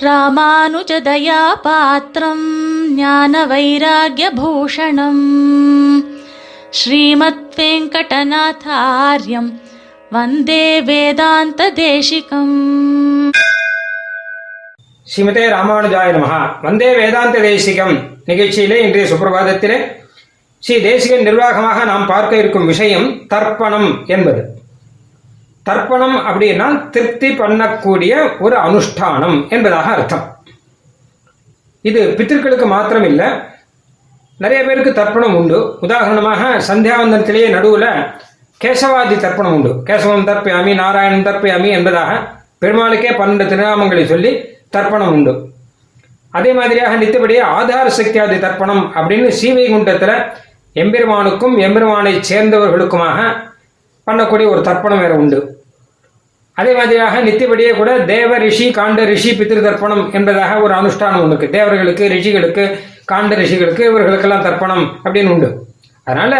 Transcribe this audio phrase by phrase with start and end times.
[0.00, 2.44] ராமானுஜதயாபாத்திரம்
[2.94, 5.22] ஞான வைராகியபூஷணம்
[6.70, 9.60] ஸ்ரீமத் வெங்கடநாதாரியம்
[10.10, 13.32] வந்தே வேதாந்த தேசிகம்
[15.06, 16.62] ஸ்ரீமதே ராமானுஜாய நமஹா.
[16.62, 19.92] வந்தே வேதாந்த தேசிகம் நிகழ்ச்சியிலே இன்றைய சுப்பிரபாதத்திலே
[20.58, 24.59] ஸ்ரீ தேசிக நிர்வாகமாக நாம் பார்க்க இருக்கும் விஷயம் தர்ப்பணம் என்பது.
[25.70, 28.12] தர்ப்பணம் அப்படின்னா திருப்தி பண்ணக்கூடிய
[28.44, 30.26] ஒரு அனுஷ்டானம் என்பதாக அர்த்தம்.
[31.82, 33.28] இது பித்திருக்களுக்கு மாத்திரம் இல்லை
[34.36, 35.58] நிறைய பேருக்கு தர்ப்பணம் உண்டு.
[35.80, 37.88] உதாரணமாக சந்தியாவந்தனத்திலேயே நடுவில்
[38.60, 39.70] கேசவாதி தர்ப்பணம் உண்டு.
[39.88, 42.10] கேசவம் தர்ப்பியாமி நாராயணன் தர்ப்பியாமி என்பதாக
[42.62, 44.30] பெருமாளுக்கே பன்னெண்டு திருநாமங்களை சொல்லி
[44.76, 45.32] தர்ப்பணம் உண்டு.
[46.30, 50.12] அதே மாதிரியாக நித்தபடியே ஆதார சக்தியாதி தர்ப்பணம் அப்படின்னு சீவைகுண்டத்துல
[50.74, 53.18] எம்பெருமானுக்கும் எம்பெருமானை சேர்ந்தவர்களுக்குமாக
[54.06, 55.59] பண்ணக்கூடிய ஒரு தர்ப்பணம் வேற உண்டு.
[56.60, 61.48] அதே மாதிரியாக நித்தியபடியே கூட தேவ ரிஷி காண்ட ரிஷி பித்திரு தர்ப்பணம் என்பதாக ஒரு அனுஷ்டானம் உண்டு.
[61.56, 62.64] தேவர்களுக்கு ரிஷிகளுக்கு
[63.12, 65.48] காண்ட ரிஷிகளுக்கு இவர்களுக்கெல்லாம் தர்ப்பணம் அப்படின்னு உண்டு.
[66.06, 66.34] அதனால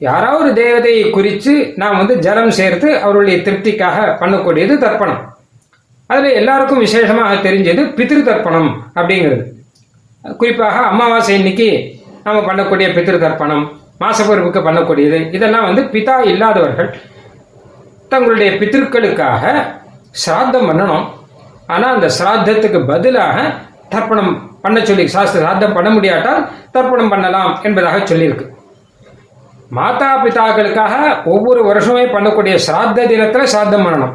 [0.00, 1.52] யாராவது தேவதையை குறித்து
[1.82, 5.20] நாம் வந்து ஜலம் சேர்த்து அவருடைய திருப்திக்காக பண்ணக்கூடியது தர்ப்பணம்.
[6.10, 9.44] அதில் எல்லாருக்கும் விசேஷமாக தெரிஞ்சது பித்திரு தர்ப்பணம் அப்படிங்கிறது.
[10.40, 11.68] குறிப்பாக அமாவாசை இன்னைக்கு
[12.26, 13.64] நம்ம பண்ணக்கூடிய பித்திரு தர்ப்பணம்
[14.02, 16.90] மாசப்பருவுக்கு பண்ணக்கூடியது இதெல்லாம் வந்து பிதா இல்லாதவர்கள்
[18.16, 19.44] தங்களுடைய பித்திருக்களுக்காக
[20.24, 21.06] சிராத்தம் பண்ணணும்.
[21.74, 23.38] ஆனா அந்த சிராத்தத்துக்கு பதிலாக
[23.94, 24.30] தர்ப்பணம்
[24.62, 28.46] பண்ண சொல்லி சாஸ்திர சிராத்தம் பண்ண முடியாட்டால் தர்ப்பணம் பண்ணலாம் என்பதாக சொல்லியிருக்கு.
[29.76, 30.94] மாதா பிதாக்களுக்காக
[31.32, 34.14] ஒவ்வொரு வருஷமே பண்ணக்கூடிய சிராத்த தினத்துல சிராத்தம் பண்ணணும்.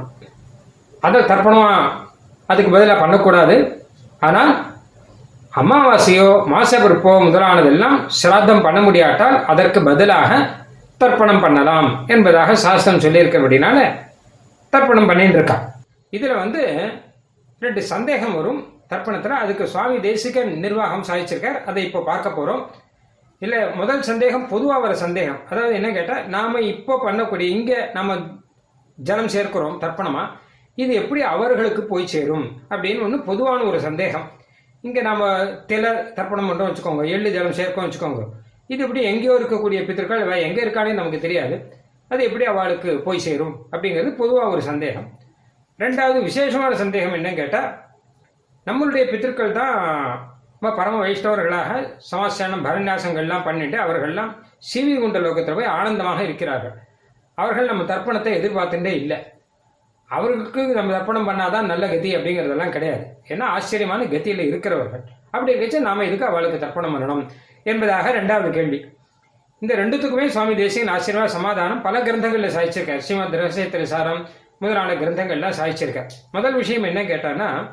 [1.08, 1.72] அதை தர்ப்பணமா
[2.52, 3.56] அதுக்கு பதிலாக பண்ணக்கூடாது.
[4.28, 4.52] ஆனால்
[5.62, 10.32] அமாவாசையோ மாசப்பிறப்போ முதலானதெல்லாம் சிராத்தம் பண்ண முடியாட்டால் அதற்கு பதிலாக
[11.02, 13.78] தர்ப்பணம் பண்ணலாம் என்பதாக சாஸ்திரம் சொல்லியிருக்கிறபடினால
[14.74, 15.64] தர்ப்பணம் பண்ணிட்டு இருக்கான்.
[16.18, 16.62] இதுல வந்து
[17.66, 18.62] ரெண்டு சந்தேகம் வரும்.
[18.92, 21.60] தர்ப்பணத்தில் அதுக்கு சுவாமி தேசிக நிர்வாகம் சாதிச்சிருக்கார்.
[21.70, 22.64] அதை இப்போ பார்க்க போறோம்.
[23.46, 25.40] இல்ல முதல் சந்தேகம் பொதுவாக வர சந்தேகம்.
[25.52, 28.18] அதாவது என்ன கேட்டால் நாம இப்போ பண்ணக்கூடிய இங்கே நம்ம
[28.98, 30.24] ஜலம் சேர்க்கிறோம் தர்ப்பணமா.
[30.82, 34.28] இது எப்படி அவர்களுக்கு போய் சேரும் அப்படின்னு ஒன்று பொதுவான ஒரு சந்தேகம்.
[34.88, 35.24] இங்கே நாம்
[35.70, 35.86] தில
[36.18, 38.22] தர்ப்பணம் மட்டும் வச்சுக்கோங்க எள்ளு ஜலம் சேர்க்கோம் வச்சுக்கோங்க.
[38.72, 41.56] இது எப்படி எங்கேயோ இருக்கக்கூடிய பித்திருக்கள் இவன் எங்கே இருக்கானே நமக்கு தெரியாது.
[42.12, 45.08] அது எப்படி அவளுக்கு போய் சேரும் அப்படிங்கிறது பொதுவாக ஒரு சந்தேகம்.
[45.84, 47.70] ரெண்டாவது விசேஷமான சந்தேகம் என்னன்னு கேட்டால்
[48.68, 49.76] நம்மளுடைய பித்திருக்கள் தான்
[50.56, 51.70] ரொம்ப பரம வைஷ்ணவர்களாக
[52.12, 54.32] சமாசானம் பரநியாசங்கள்லாம் பண்ணிட்டு அவர்கள்லாம்
[54.72, 56.76] சிவி குண்ட லோகத்தில் போய் ஆனந்தமாக இருக்கிறார்கள்.
[57.38, 59.18] அவர்கள் நம்ம தர்ப்பணத்தை எதிர்பார்த்துட்டே இல்லை.
[60.12, 63.06] அவர்களுக்கு நம்ம தர்ப்பணம் பண்ணாதான் நல்ல கதி அப்படிங்கிறதெல்லாம் கிடையாது.
[63.28, 65.04] ஏன்னா ஆச்சரியமான கதியில் இருக்கிறவர்கள்.
[65.32, 67.30] அப்படி இருக்கச்சு நாம இதுக்கு அவளுக்கு தர்ப்பணம் பண்ணணும்?
[67.64, 68.86] என்பதாக ரெண்டாவது கேள்வி.
[69.60, 71.82] இந்த ரெண்டுத்துக்குமே சுவாமி தேசிகன் ஆச்சரியமா சமாதானம்.
[71.82, 72.98] பல கிரந்தங்களில் சாய்ச்சிருக்கார்.
[72.98, 74.30] ஸ்ரீமத் ரகசியத்திர சாரம்
[74.60, 76.10] முதலான கிரந்தங்கள்லாம் சாய்ச்சிருக்கார்.
[76.32, 77.72] முதல் விஷயம் என்ன கேட்டான்னா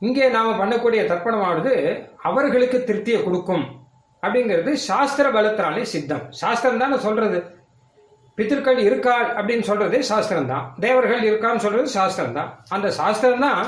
[0.00, 3.78] இங்கே நாம பண்ணக்கூடிய தர்ப்பணமானது அவர்களுக்கு திருப்தியை கொடுக்கும்.
[4.22, 6.32] அப்படிங்கிறது சாஸ்திர பலத்தினாலே சித்தம்.
[6.32, 7.59] சாஸ்திரம் தானே சொல்றது?
[8.40, 13.62] பித்திருக்கள் இருக்கா அப்படின்னு சொல்றது சாஸ்திரம் தான் தேவர்கள் இருக்கான்னு சொல்றது சாஸ்திரம் தான் அந்த சாஸ்திரம் தான்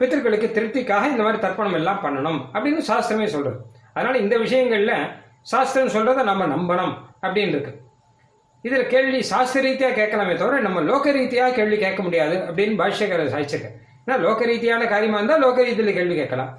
[0.00, 3.58] பித்திருக்களுக்கு திருப்திக்காக இந்த மாதிரி தர்ப்பணம் எல்லாம் பண்ணணும் அப்படின்னு சாஸ்திரமே சொல்றது.
[3.94, 4.94] அதனால இந்த விஷயங்கள்ல
[5.52, 6.94] சாஸ்திரம் சொல்றதை நம்ம நம்பணும்
[7.24, 7.72] அப்படின்னு இருக்கு.
[8.64, 13.74] இதுல கேள்வி சாஸ்திர ரீதியா கேட்கலாமே தவிர நம்ம லோக ரீதியா கேள்வி கேட்க முடியாது அப்படின்னு பாஷ்யக்காரர் சாதிச்சிருக்கேன்
[14.04, 16.52] ஏன்னா லோக ரீதியான காரியமா இருந்தா லோக ரீதியில கேள்வி கேட்கலாம்.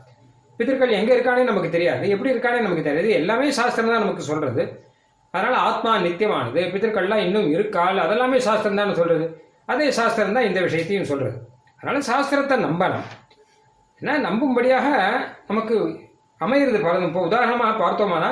[0.57, 2.03] பித்திருக்கள் எங்க இருக்கானே நமக்கு தெரியாது.
[2.13, 3.09] எப்படி இருக்கானே நமக்கு தெரியாது.
[3.21, 4.63] எல்லாமே சாஸ்திரம் தான் நமக்கு சொல்றது.
[5.35, 9.27] அதனால ஆத்மா நித்தியமானது பித்திருக்கள்லாம் இன்னும் இருக்கால் அதெல்லாமே சாஸ்திரம் தான் சொல்றது.
[9.71, 11.37] அதே சாஸ்திரம் தான் இந்த விஷயத்தையும் சொல்றது.
[11.79, 13.07] அதனால சாஸ்திரத்தை நம்பலாம்.
[14.01, 14.87] ஏன்னா நம்பும்படியாக
[15.51, 15.75] நமக்கு
[16.41, 17.09] அமைகிறது பலதும்.
[17.09, 18.31] இப்போ உதாரணமாக பார்த்தோமானா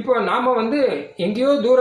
[0.00, 0.78] இப்போ நாம் வந்து
[1.24, 1.80] எங்கேயோ தூர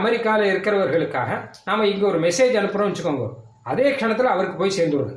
[0.00, 1.30] அமெரிக்காவில் இருக்கிறவர்களுக்காக
[1.68, 3.28] நாம் இங்கே ஒரு மெசேஜ் அனுப்புகிறோம்னு வச்சுக்கோங்க.
[3.70, 5.14] அதே க்ஷணத்தில் அவருக்கு போய் சேர்ந்துடுறது.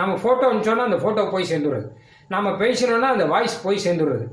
[0.00, 1.86] நம்ம ஃபோட்டோ அனுப்பிச்சோன்னா அந்த ஃபோட்டோ போய் சேர்ந்துடுறது.
[2.32, 4.26] நாம் பேசினோன்னா அந்த வாய்ஸ் போய் சேர்ந்துடுறது.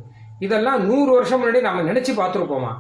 [0.46, 2.72] இதெல்லாம் நூறு வருஷம் முன்னாடி நம்ம நினைச்சு பார்த்துருப்போமா?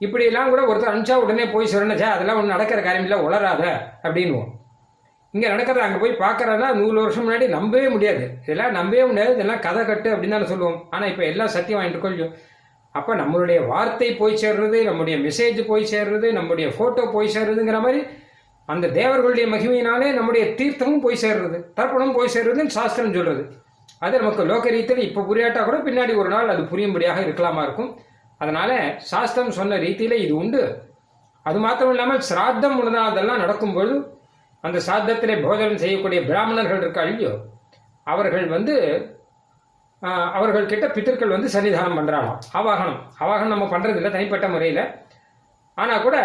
[0.00, 3.64] இப்படி எல்லாம் கூட ஒருத்தர் அனுப்பிச்சா உடனே போய் சொல்லணுச்சா அதெல்லாம் ஒன்றும் நடக்கிற காரியம் இல்லை உளராத
[4.04, 4.50] அப்படின்னுவோம்.
[5.34, 8.24] இங்கே நடக்கிறத அங்கே போய் பார்க்கறதா நூறு வருஷம் முன்னாடி நம்பவே முடியாது.
[8.44, 10.78] இதெல்லாம் நம்பவே முடியாது இதெல்லாம் கதை கட்டு அப்படின்னு தானே சொல்லுவோம்.
[10.94, 12.32] ஆனால் இப்போ எல்லாம் சத்தியம் வாங்கிட்டு கொஞ்சம்
[12.94, 18.00] அப்போ நம்மளுடைய வார்த்தை போய் சேர்றது நம்முடைய மெசேஜ் போய் சேர்றது நம்முடைய ஃபோட்டோ போய் சேர்றதுங்கிற மாதிரி
[18.68, 23.42] அந்த தேவர்களுடைய மகிமையினாலே நம்முடைய தீர்த்தமும் போய் சேர்றது தர்ப்பணமும் போய் சேர்றதுன்னு சாஸ்திரம் சொல்றது.
[24.04, 27.90] அது நமக்கு லோக ரீதியில் இப்போ புரியாட்டா கூட பின்னாடி ஒரு நாள் அது புரியும்படியாக இருக்கலாமா இருக்கும்.
[28.40, 28.70] அதனால
[29.10, 30.62] சாஸ்திரம் சொன்ன ரீதியில இது உண்டு.
[31.48, 33.94] அது மாத்திரம் இல்லாமல் சிராத்தம் அதெல்லாம் நடக்கும்போது
[34.64, 37.32] அந்த சாத்தத்திலே போஜனம் செய்யக்கூடிய பிராமணர்கள் இருக்கா இல்லையோ?
[38.06, 38.74] அவர்கள் வந்து
[40.38, 44.82] அவர்கள் கிட்ட பித்தர்கள் வந்து சன்னிதானம் பண்றாங்களாம் ஆவாகனம் ஆவாகனம் நம்ம பண்றது இல்லை தனிப்பட்ட முறையில்.
[45.78, 46.16] ஆனால் கூட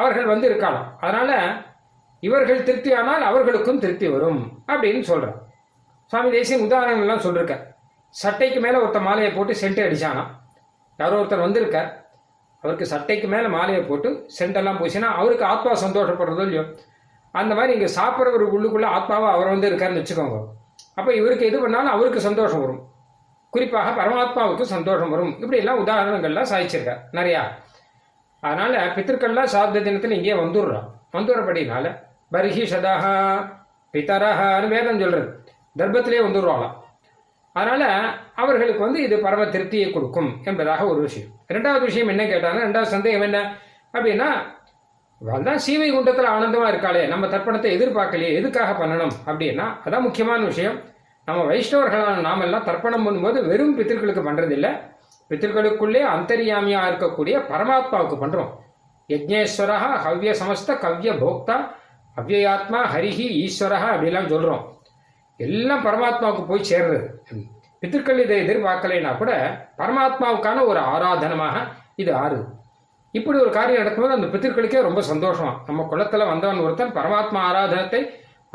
[0.00, 1.30] அவர்கள் வந்து இருக்கலாம் அதனால
[2.22, 4.40] இவர்கள் திருப்தியானால் அவர்களுக்கும் திருப்தி வரும்
[4.72, 5.38] அப்படின்னு சொல்றார்
[6.12, 7.60] சுவாமி தேசியன் உதாரணங்கள்லாம் எல்லாம்
[8.08, 10.24] சட்டைக்கு மேலே ஒருத்தர் மாலையை போட்டு சென்ட் அடிச்சானா
[10.96, 12.04] யாரோ ஒருத்தர் வந்திருக்கார்.
[12.58, 16.64] அவருக்கு சட்டைக்கு மேலே மாலையை போட்டு சென்டெல்லாம் போச்சுன்னா அவருக்கு ஆத்மா சந்தோஷப்படுறதோ இல்லையோ?
[17.30, 20.44] அந்த மாதிரி இங்கே சாப்பிட்றவருக்கு உள்ளுக்குள்ளே ஆத்மாவை அவர் வந்து இருக்காருன்னு வச்சுக்கோங்க.
[20.94, 22.88] அப்போ இவருக்கு எது பண்ணாலும் அவருக்கு சந்தோஷம் வரும்.
[23.50, 25.34] குறிப்பாக பரமாத்மாவுக்கு சந்தோஷம் வரும்.
[25.38, 27.00] இப்படியெல்லாம் உதாரணங்கள்லாம் சாதிச்சிருக்கார்.
[27.12, 27.40] நிறையா.
[28.40, 30.90] அதனால் பித்திருக்கள்லாம் சாத்த தினத்தில் இங்கேயே வந்துடுறோம்.
[31.12, 31.98] வந்துடுறபடினால
[32.32, 33.16] பர்ஹி சதஹா
[33.92, 35.41] பிதரஹான்னு வேதம் சொல்கிறது
[35.76, 36.76] தர்ப்பத்திலே வந்துடுவாங்களாம்
[37.56, 37.84] அதனால
[38.42, 41.30] அவர்களுக்கு வந்து இது பரம திருப்தியை கொடுக்கும் என்பதாக ஒரு விஷயம்.
[41.54, 43.38] ரெண்டாவது விஷயம் என்ன கேட்டாங்கன்னா ரெண்டாவது சந்தேகம் என்ன?
[43.94, 44.28] அப்படின்னா
[45.48, 50.78] தான் சீவை குண்டத்தில் ஆனந்தமா இருக்காளே நம்ம தர்ப்பணத்தை எதிர்பார்க்கலையே எதுக்காக பண்ணணும் அப்படின்னா அதான் முக்கியமான விஷயம்.
[51.28, 54.72] நம்ம வைஷ்ணவர்களான நாமெல்லாம் தர்ப்பணம் பண்ணும்போது வெறும் பித்திருக்களுக்கு பண்றதில்லை.
[55.30, 58.50] பித்திருக்களுக்குள்ளே அந்தரியாமியா இருக்கக்கூடிய பரமாத்மாவுக்கு பண்றோம்.
[59.08, 59.76] யஜ்னேஸ்வரா
[60.06, 61.56] ஹவ்ய சமஸ்த கவ்ய போக்தா
[62.20, 64.64] அவ்யயாத்மா ஹரிஹி ஈஸ்வரா அப்படிலாம் சொல்றோம்.
[65.46, 67.06] எல்லாம் பரமாத்மாவுக்கு போய் சேர்றது.
[67.82, 69.32] பித்திருக்கள் இதை எதிர்பார்க்கலைன்னா கூட
[69.80, 71.56] பரமாத்மாவுக்கான ஒரு ஆராதனமாக
[72.02, 72.44] இது ஆறுது.
[73.14, 75.54] இப்படி ஒரு காரியம் நடக்கும்போது அந்த பித்திருக்களுக்கே ரொம்ப சந்தோஷமா.
[75.68, 78.00] நம்ம குளத்துல வந்தவன் ஒருத்தன் பரமாத்மா ஆராதனத்தை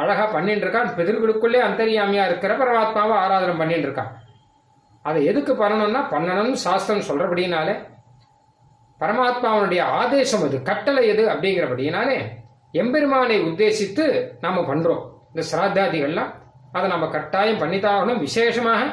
[0.01, 4.12] அழகா பண்ணிட்டு இருக்கான் பிதிர்களுக்குள்ளே அந்தரியாமியா இருக்கிற பரமாத்மாவை ஆராதனை பண்ணிட்டு இருக்கான்
[5.06, 7.75] அதை எதுக்கு பண்ணணும்னா பண்ணணும்னு சாஸ்திரம் சொல்றபடினாலே
[9.01, 12.18] பரமாத்மாவனுடைய ஆதேசம் அது கட்டளை எது அப்படிங்கிறபடினாலே
[12.81, 14.06] எம்பெருமானை உத்தேசித்து
[14.42, 15.04] நாம பண்றோம்.
[15.31, 16.31] இந்த சிராத்தாதிகள்லாம்
[16.75, 18.84] அதை நம்ம கட்டாயம் பண்ணித்தாகணும் விசேஷமாக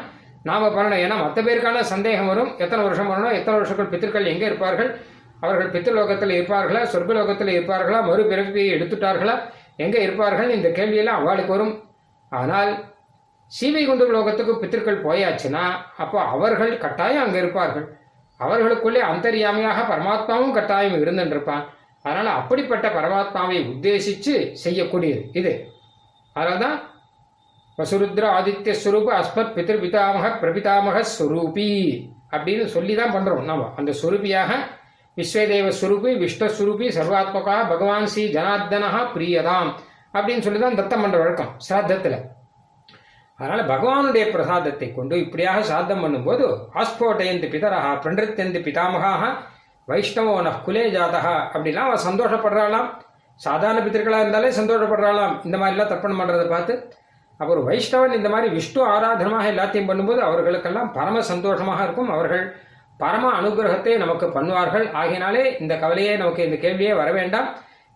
[0.49, 1.03] நாம பண்ணணும்.
[1.05, 2.51] ஏன்னா மற்ற பேருக்கான சந்தேகம் வரும்.
[2.65, 4.91] எத்தனை வருஷம் வரணும் எத்தனை வருஷங்கள் பித்திருக்கள் எங்கே இருப்பார்கள்?
[5.45, 6.83] அவர்கள் பித்திருலோகத்தில் இருப்பார்களா?
[6.93, 8.01] சொர்க்கலோகத்தில் இருப்பார்களா?
[8.09, 9.37] மறுபிறப்பியை எடுத்துட்டார்களா?
[9.85, 10.51] எங்கே இருப்பார்கள்?
[10.57, 11.75] இந்த கேள்வியெல்லாம் அவளுக்கு வரும்.
[12.33, 12.73] ஆனால்
[13.53, 15.65] சீவை குண்டு லோகத்துக்கு பித்திருக்கள் போயாச்சுன்னா
[16.03, 17.87] அப்போ அவர்கள் கட்டாயம் அங்கே இருப்பார்கள்.
[18.41, 21.65] அவர்களுக்குள்ளே அந்தரியாமையாக பரமாத்மாவும் கட்டாயம் இருந்துருப்பான்.
[22.05, 24.35] அதனால் அப்படிப்பட்ட பரமாத்மாவை உத்தேசித்து
[24.65, 25.53] செய்யக்கூடியது இது.
[26.37, 26.77] அதனால்தான்
[27.79, 31.71] வசுருத்ர ஆதித்ய ஸ்வரூப அஸ்மத் பிதிர் பிதாமக பிரபிதாமக ஸ்வரூபி
[32.35, 33.65] அப்படின்னு சொல்லி தான் பண்றோம் நம்ம.
[33.79, 34.51] அந்த ஸ்வரூபியாக
[35.17, 39.71] விஸ்வதேவ ஸ்வரூபி விஷ்ணஸ்வரூபி சர்வாத்மகா பகவான் ஸ்ரீ ஜனார்தனா பிரியதாம்
[40.17, 42.17] அப்படின்னு சொல்லி தான் தத்தம் பண்ற வழக்கம் சிராத்தத்துல
[43.39, 46.45] அதனால பகவானுடைய பிரசாதத்தை கொண்டு இப்படியாக சாத்தம் பண்ணும்போது
[46.81, 49.23] ஆஸ்போட்டயந்து பிதரா பிரண்டத்தெந்து பிதாமகாக
[49.89, 52.87] வைஷ்ணவோ ந குலே ஜாதா அப்படிலாம் அவ சந்தோஷப்படுறாளாம்.
[53.41, 55.35] சாதாரண பித்திருக்களா இருந்தாலே சந்தோஷப்படுறாளாம்.
[55.47, 56.75] இந்த மாதிரிலாம் தர்ப்பணம் பண்றதை பார்த்து
[57.41, 62.11] அவர் வைஷ்ணவன் இந்த மாதிரி விஷ்ணு ஆராதனமாக எல்லாத்தையும் பண்ணும்போது அவர்களுக்கெல்லாம் பரம சந்தோஷமாக இருக்கும்.
[62.17, 62.45] அவர்கள்
[63.03, 64.87] பரம அனுகிரகத்தை நமக்கு பண்ணுவார்கள்.
[65.01, 67.49] ஆகினாலே இந்த கவலையே நமக்கு இந்த கேள்வியே வர வேண்டாம்.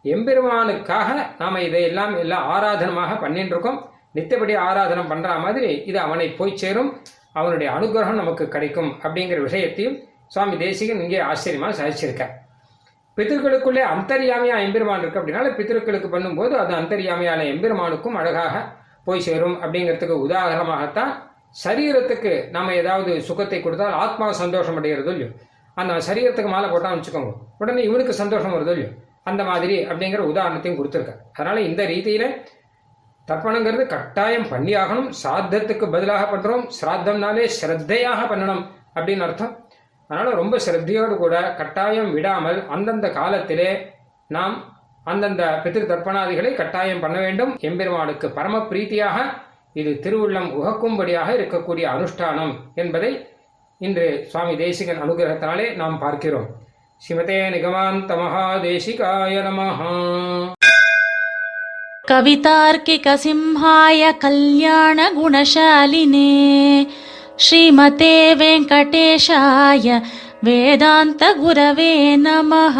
[0.04, 1.08] எம்பெருமானுக்காக
[1.42, 3.78] நாம இதையெல்லாம் எல்லாம் ஆராதனமாக பண்ணிட்டு இருக்கோம்
[4.16, 6.90] நித்தபடி ஆராதனம் பண்ற மாதிரி இது அவனை போய் சேரும்.
[7.38, 9.96] அவனுடைய அனுகிரகம் நமக்கு கிடைக்கும் அப்படிங்கிற விஷயத்தையும்
[10.34, 12.34] சுவாமி தேசிகன் இங்கே ஆச்சரியமாக சாதிச்சிருக்கார்
[13.18, 18.54] பித்திருக்களுக்குள்ளே அந்தரியாமையா எம்பெருமான் இருக்கு அப்படின்னால பித்திருக்களுக்கு பண்ணும்போது அது அந்தரியாமையான எம்பெருமானுக்கும் அழகாக
[19.08, 21.12] போய் சேரும் அப்படிங்கிறதுக்கு உதாரணமாகத்தான்
[21.64, 25.28] சரீரத்துக்கு நம்ம ஏதாவது சுகத்தை கொடுத்தால் ஆத்மா சந்தோஷம் அடைகிறது இல்லையோ.
[25.80, 27.32] அந்த சரீரத்துக்கு மாலை போட்டான்னு வச்சுக்கோங்க.
[27.58, 28.90] உடனே இவனுக்கு சந்தோஷம் வருது இல்லையோ.
[29.30, 31.20] அந்த மாதிரி அப்படிங்கிற உதாரணத்தையும் கொடுத்துருக்காரு.
[31.32, 32.26] அதனால இந்த ரீதியில
[33.28, 36.64] தர்ப்பணங்கிறது கட்டாயம் பண்ணியாகணும் சாத்தத்துக்கு பதிலாக பண்றோம்.
[36.78, 38.62] சிராத்தம்னாலே ஸ்ரத்தையாக பண்ணணும்
[38.96, 39.52] அப்படின்னு அர்த்தம்.
[40.10, 43.70] அதனால ரொம்ப ஸ்ரத்தையோடு கூட கட்டாயம் விடாமல் அந்தந்த காலத்திலே
[44.36, 44.54] நாம்
[45.07, 49.17] அந்தந்த பித்திரு தர்ப்பணாதிகளை கட்டாயம் பண்ண வேண்டும் எம்பெருமானுக்கு பரம பிரீத்தியாக
[49.75, 53.11] இது திருவுள்ளம் உகக்கும்படியாக இருக்கக்கூடிய அனுஷ்டானம் என்பதை
[53.81, 56.49] இன்று சுவாமி தேசிகன் அனுகிரகத்தினாலே நாம் பார்க்கிறோம்
[57.01, 59.93] ஸ்ரீமதே நிகமாந்த மகாதேசிகாய நமஹா
[62.05, 65.11] कवितार्किकसिंहाय कल्याणगुणशालिने
[67.39, 69.87] श्रीमते वेङ्कटेशाय
[70.43, 72.77] वेदान्तगुरवे नमः